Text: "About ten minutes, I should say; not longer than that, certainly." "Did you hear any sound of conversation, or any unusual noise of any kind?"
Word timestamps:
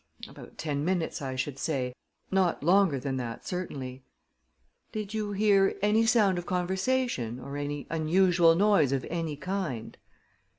"About 0.27 0.57
ten 0.57 0.83
minutes, 0.83 1.21
I 1.21 1.35
should 1.35 1.59
say; 1.59 1.93
not 2.31 2.63
longer 2.63 2.99
than 2.99 3.17
that, 3.17 3.45
certainly." 3.45 4.03
"Did 4.91 5.13
you 5.13 5.33
hear 5.33 5.75
any 5.83 6.07
sound 6.07 6.39
of 6.39 6.47
conversation, 6.47 7.39
or 7.39 7.55
any 7.55 7.85
unusual 7.91 8.55
noise 8.55 8.91
of 8.93 9.05
any 9.11 9.35
kind?" 9.35 9.95